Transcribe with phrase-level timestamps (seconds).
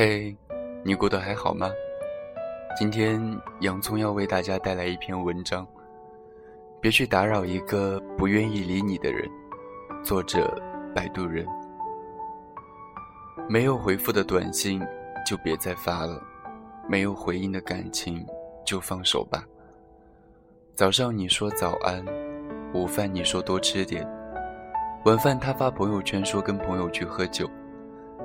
[0.00, 0.32] 嘿，
[0.84, 1.68] 你过得还好吗？
[2.78, 3.20] 今天
[3.62, 5.66] 洋葱要为大家带来一篇文章，
[6.80, 9.28] 别去打扰一个不愿意理你的人。
[10.04, 10.56] 作者：
[10.94, 11.44] 摆渡人。
[13.48, 14.80] 没有回复的短信
[15.26, 16.22] 就别再发了，
[16.88, 18.24] 没有回应的感情
[18.64, 19.42] 就放手吧。
[20.76, 22.06] 早上你说早安，
[22.72, 24.08] 午饭你说多吃点，
[25.06, 27.50] 晚饭他发朋友圈说跟朋友去喝酒，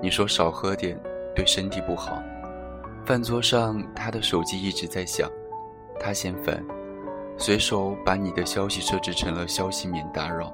[0.04, 0.96] 你说少喝点。
[1.36, 2.22] 对身体不好。
[3.06, 5.30] 饭桌上，他的手机一直在响，
[6.00, 6.64] 他嫌烦，
[7.38, 10.54] 随手把你的消息设置成了消息免打扰。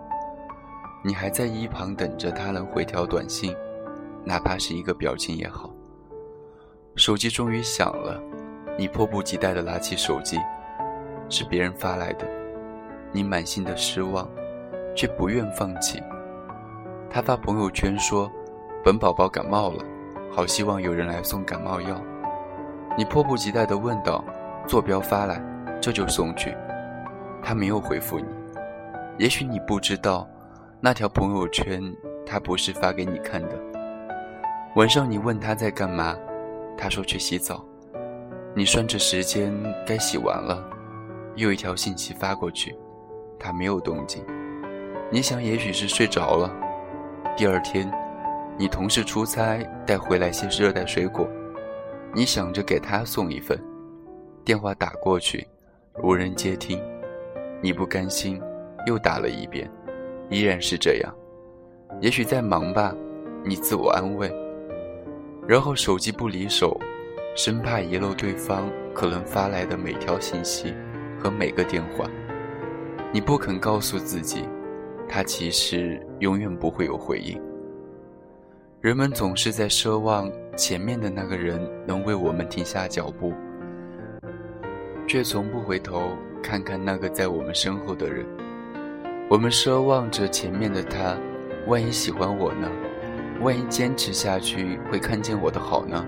[1.04, 3.55] 你还在一旁等着他能回条短信，
[4.26, 5.70] 哪怕是一个表情也好。
[6.96, 8.22] 手机终于响了，
[8.77, 10.38] 你迫不及待地拿起手机，
[11.30, 12.27] 是别人发来的，
[13.12, 14.27] 你满心的失望，
[14.96, 16.02] 却不愿放弃。
[17.10, 18.30] 他发朋友圈说
[18.84, 19.86] ：“本宝宝感冒了。”
[20.32, 21.99] 好希望有人来送感冒药，
[22.98, 24.24] 你迫不及待地问道
[24.68, 25.41] ：“坐标发来，
[25.82, 26.55] 这就送去。”
[27.41, 28.26] 他没有回复你。
[29.18, 30.30] 也许你不知道，
[30.80, 31.82] 那条朋友圈
[32.26, 33.60] 他不是发给你看的。
[34.76, 36.16] 晚上你问他在干嘛，
[36.77, 37.66] 他说去洗澡。
[38.55, 39.54] 你算着时间
[39.86, 40.64] 该洗完了，
[41.36, 42.76] 又一条信息发过去，
[43.40, 44.24] 他没有动静。
[45.12, 46.54] 你想也许是睡着了。
[47.36, 47.91] 第二天。
[48.60, 49.57] 你同事出差
[49.88, 51.26] 带回来些热带水果，
[52.13, 53.57] 你想着给他送一份，
[54.43, 55.48] 电话打过去，
[56.04, 56.77] 无人接听，
[57.62, 58.37] 你不甘心，
[58.85, 59.71] 又打了一遍，
[60.30, 61.15] 依然是这样。
[62.02, 62.93] 也许在忙吧，
[63.46, 64.30] 你自我安慰。
[65.47, 66.78] 然后手机不离手，
[67.38, 70.75] 生怕遗漏对方可能发来的每条信息
[71.18, 72.06] 和每个电话。
[73.13, 74.44] 你不肯告诉自己，
[75.07, 77.41] 他其实永远不会有回应。
[78.81, 83.34] 人们总是在奢望前面的那个人能为我们停下脚步，
[85.06, 88.26] 却从不回头看看那个在我们身后的人。
[89.30, 91.18] 我们奢望着前面的他，
[91.68, 92.72] 万一喜欢我呢？
[93.42, 96.06] 万一坚持下去会看见我的好呢？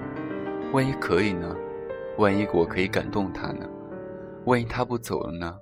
[0.72, 1.54] 万一可以呢？
[2.20, 3.68] 万一我可以感动他呢？
[4.46, 5.60] 万一他不走了呢？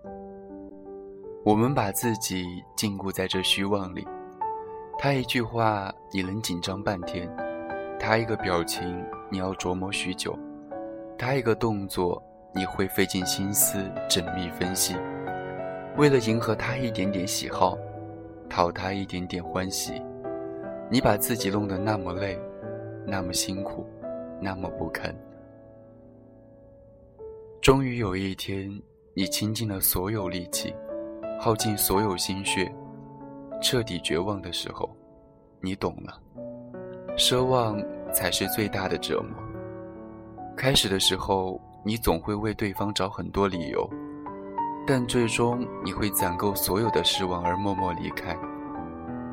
[1.44, 2.46] 我们把自己
[2.78, 4.08] 禁锢在这虚妄里。
[5.02, 7.26] 他一句话，你能紧张半天；
[7.98, 9.02] 他一个表情，
[9.32, 10.38] 你要琢磨许久；
[11.18, 12.22] 他一个动作，
[12.54, 13.78] 你会费尽心思
[14.10, 14.98] 缜密分析。
[15.96, 17.78] 为了迎合他一点点喜好，
[18.50, 19.94] 讨他一点点欢喜，
[20.92, 22.38] 你把自己弄得那么累，
[23.08, 23.88] 那么辛苦，
[24.42, 25.16] 那么不堪。
[27.62, 28.70] 终于有一天，
[29.14, 30.76] 你倾尽了所有力气，
[31.40, 32.70] 耗尽所有心血。
[33.62, 34.90] 彻底绝望的时候，
[35.62, 36.20] 你懂了，
[37.18, 37.78] 奢望
[38.14, 39.38] 才是最大的折磨。
[40.56, 43.90] 开始的时候，你总会为对方找很多理由，
[44.88, 48.38] 但最终你会攒够所有的失望而默默离开。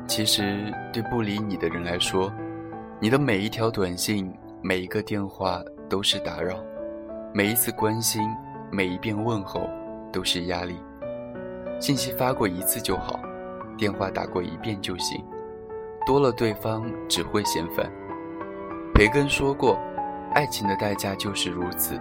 [0.07, 2.31] 其实，对不理你的人来说，
[2.99, 6.55] 你的每一条短信、每一个电话都是打扰，
[7.33, 8.21] 每一次关心、
[8.71, 9.69] 每一遍问候
[10.11, 10.77] 都是压力。
[11.79, 13.19] 信息发过一次就好。
[13.77, 15.23] 电话打过一遍就行，
[16.05, 17.89] 多了对方只会嫌烦。
[18.93, 19.77] 培根说过，
[20.33, 21.99] 爱情的代价就是如此，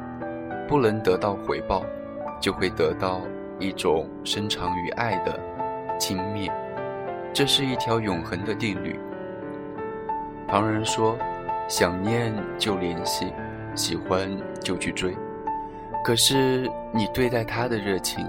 [0.66, 1.84] 不能得到回报，
[2.40, 3.20] 就会得到
[3.58, 5.38] 一种深藏于爱的
[5.98, 6.50] 轻蔑，
[7.32, 8.98] 这是一条永恒的定律。
[10.48, 11.18] 旁人说，
[11.68, 13.32] 想念就联系，
[13.74, 14.30] 喜欢
[14.62, 15.14] 就去追，
[16.02, 18.26] 可是你对待他的热情，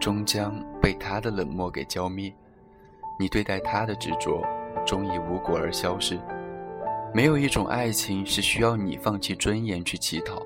[0.00, 2.32] 终将被他的冷漠给浇灭。
[3.18, 4.42] 你对待他的执着，
[4.86, 6.18] 终以无果而消失。
[7.12, 10.40] 没有一种爱情是需要你放弃尊严去乞讨。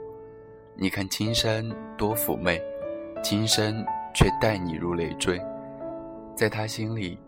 [0.75, 1.69] 你看青山
[1.99, 2.59] 多妩媚，
[3.23, 3.75] 青山
[4.15, 5.39] 却待你如累赘。
[6.35, 7.19] 在他心里，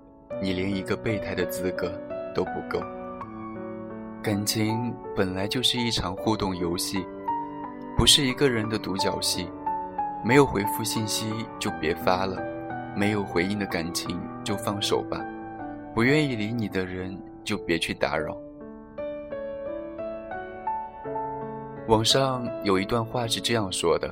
[0.40, 1.92] 你连一个备胎的资格
[2.34, 2.82] 都不够。
[4.22, 7.04] 感情本来就是一场互动游戏，
[7.98, 9.46] 不是一个人的独角戏。
[10.24, 12.42] 没有回复信息就别发了，
[12.96, 15.20] 没有回应的感情就放手吧。
[15.94, 18.36] 不愿意理你的人，就别去打扰。
[21.86, 24.10] 网上有一段话是这样说的：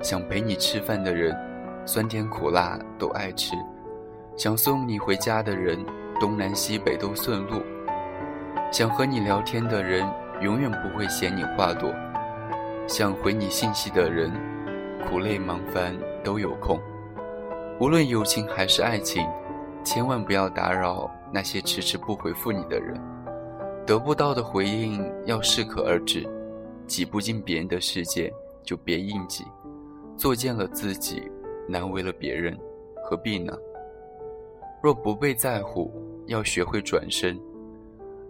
[0.00, 1.36] 想陪你吃饭的人，
[1.84, 3.56] 酸甜苦辣都爱吃；
[4.36, 5.84] 想送你回家的人，
[6.20, 7.58] 东南西北都顺路；
[8.70, 10.08] 想和你聊天的人，
[10.40, 11.90] 永远不会嫌你话多；
[12.86, 14.30] 想回你信息的人，
[15.08, 15.92] 苦累忙烦
[16.22, 16.78] 都有空。
[17.80, 19.26] 无论友情还是爱情。
[19.82, 23.00] 千万不要打扰那些迟迟不回复你的人，
[23.86, 26.28] 得不到的回应要适可而止，
[26.86, 28.32] 挤不进别人的世界，
[28.62, 29.44] 就别硬挤。
[30.16, 31.22] 作践了自己，
[31.66, 32.56] 难为了别人，
[33.02, 33.56] 何必呢？
[34.82, 35.90] 若不被在乎，
[36.26, 37.36] 要学会转身；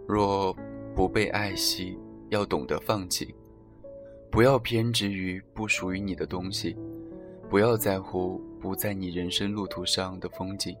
[0.07, 0.55] 若
[0.95, 1.97] 不被爱惜，
[2.29, 3.35] 要懂得放弃。
[4.29, 6.77] 不要偏执于不属于你的东西，
[7.49, 10.75] 不要在乎不在你人生路途上的风景。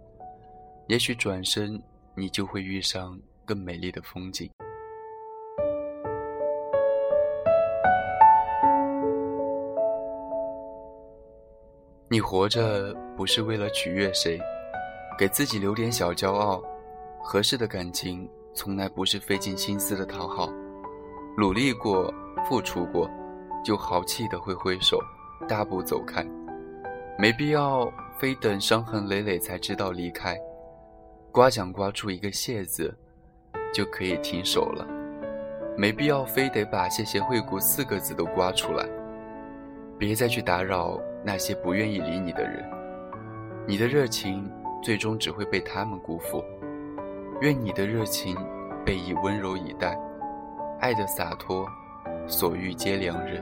[0.91, 1.81] 也许转身，
[2.15, 4.51] 你就会遇上更美丽的风景。
[12.09, 14.37] 你活着不是为了取悦谁，
[15.17, 16.61] 给自己留点小骄傲。
[17.23, 20.49] 合适的感情从来不是费尽心思的讨好，
[21.37, 22.13] 努力过、
[22.49, 23.09] 付出过，
[23.63, 24.99] 就豪气的挥挥手，
[25.47, 26.21] 大步走开。
[27.17, 27.89] 没必要
[28.19, 30.37] 非等伤痕累累才知道离开。
[31.31, 32.93] 刮奖刮出一个谢字，
[33.73, 34.85] 就可以停手了。
[35.77, 38.85] 没必要非得把谢谢惠顾四个字都刮出来。
[39.97, 42.69] 别再去打扰那些不愿意理你的人，
[43.65, 44.51] 你的热情
[44.83, 46.43] 最终只会被他们辜负。
[47.39, 48.35] 愿你的热情
[48.85, 49.97] 被以温柔以待，
[50.81, 51.65] 爱的洒脱，
[52.27, 53.41] 所遇皆良人。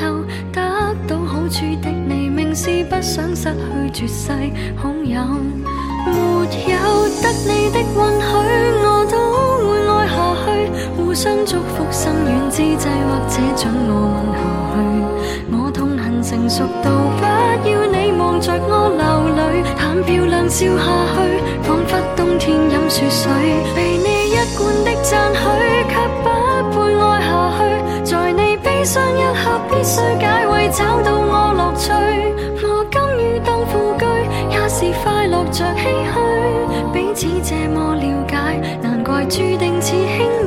[2.83, 4.31] 不想失去绝世
[4.75, 5.21] 好友。
[6.05, 6.13] 没
[6.71, 6.77] 有
[7.21, 8.31] 得你的允许，
[8.83, 9.13] 我都
[9.67, 10.45] 会爱下去。
[10.97, 14.41] 互相祝福，心远之际，或者准我吻下
[14.73, 14.75] 去。
[15.51, 16.89] 我痛恨成熟到
[17.19, 17.23] 不
[17.69, 19.03] 要你望着我流
[19.37, 21.15] 泪，谈漂亮笑下去，
[21.61, 23.31] 仿佛冬天饮雪水。
[23.75, 25.39] 被你一贯的赞许，
[25.87, 25.93] 却
[26.23, 26.25] 不
[26.71, 27.59] 配爱下去。
[28.03, 31.91] 在你悲伤一刻，必须解围，找到我乐趣。
[33.43, 34.05] 当副居，
[34.49, 36.19] 也是快乐着唏嘘。
[36.93, 38.35] 彼此这么了解，
[38.81, 40.40] 难怪注定似兄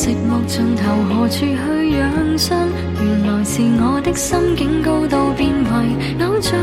[0.00, 2.56] 寂寞尽头何处去养伤。
[3.02, 6.56] 原来是我的心境高到变为偶像，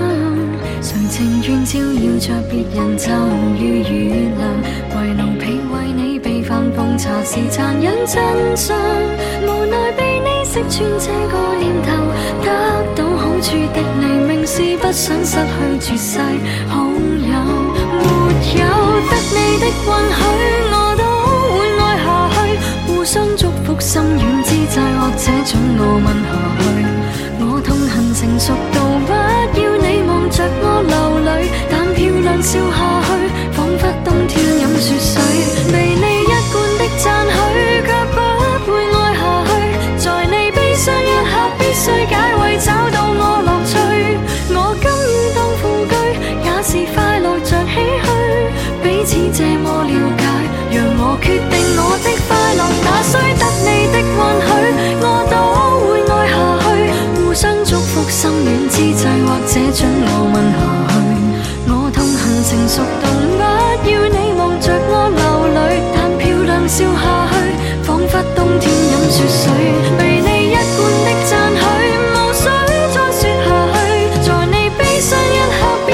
[0.82, 4.42] 谁情愿照耀着别人就如月亮，
[4.90, 8.76] 为奴婢为你备饭奉茶是残忍真相。
[9.46, 11.94] 无奈被你识穿这个念头，
[12.44, 12.50] 得
[12.96, 15.38] 到好处的你，明是不想失
[15.80, 16.18] 去绝世
[16.70, 17.34] 好友。
[18.02, 18.08] 没
[18.58, 18.66] 有
[19.06, 20.77] 得你的允许，我。
[23.08, 26.64] 相祝福，心软之际，或者准我吻下去。
[27.40, 29.10] 我痛恨成熟到不
[29.62, 33.07] 要你望着我流泪，但漂亮笑下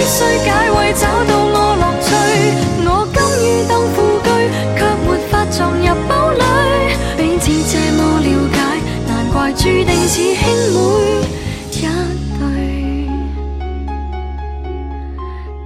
[0.04, 2.12] 必须解慰找到我乐趣
[2.84, 4.28] 我甘于当副车
[4.76, 6.44] 却没法撞入堡垒
[7.16, 8.58] 彼此这么了解
[9.08, 10.44] 难怪注定似兄
[10.74, 10.78] 妹
[11.72, 11.74] 一
[12.38, 12.44] 对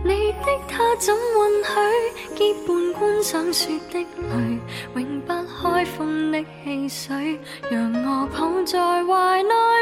[0.03, 1.17] 你的他怎允
[1.65, 1.73] 许
[2.35, 3.97] 结伴观赏雪的
[4.29, 4.59] 泪
[4.93, 7.39] 永不开封的汽水
[7.71, 9.76] 让我抱在怀内